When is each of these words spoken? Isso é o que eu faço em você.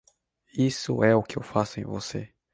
Isso 0.57 1.03
é 1.03 1.15
o 1.15 1.21
que 1.21 1.37
eu 1.37 1.43
faço 1.43 1.79
em 1.79 1.83
você. 1.83 2.33